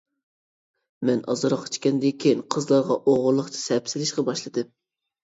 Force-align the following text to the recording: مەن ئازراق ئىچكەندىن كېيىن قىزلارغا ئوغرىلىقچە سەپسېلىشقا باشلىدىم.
مەن 1.09 1.19
ئازراق 1.33 1.67
ئىچكەندىن 1.67 2.15
كېيىن 2.23 2.41
قىزلارغا 2.55 2.97
ئوغرىلىقچە 3.11 3.61
سەپسېلىشقا 3.65 4.25
باشلىدىم. 4.31 4.73